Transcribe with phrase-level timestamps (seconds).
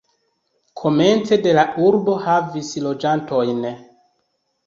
[0.79, 3.61] Komence de la urbo havis loĝantojn.